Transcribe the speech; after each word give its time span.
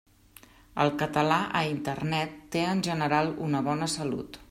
El 0.85 0.91
català 1.01 1.37
a 1.61 1.63
Internet 1.73 2.35
té 2.57 2.67
en 2.73 2.85
general 2.91 3.33
una 3.51 3.67
bona 3.73 3.97
salut. 3.99 4.39